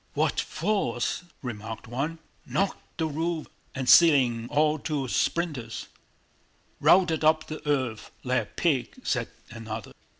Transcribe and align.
"What 0.15 0.39
force!" 0.39 1.25
remarked 1.43 1.87
one. 1.87 2.17
"Knocked 2.47 2.97
the 2.97 3.05
roof 3.05 3.45
and 3.75 3.87
ceiling 3.87 4.47
all 4.49 4.79
to 4.79 5.07
splinters!" 5.07 5.89
"Routed 6.79 7.23
up 7.23 7.45
the 7.45 7.61
earth 7.69 8.09
like 8.23 8.41
a 8.41 8.45
pig," 8.45 8.95
said 9.03 9.27
another. 9.51 9.91